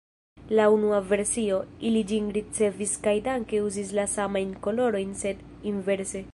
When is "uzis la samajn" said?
3.67-4.59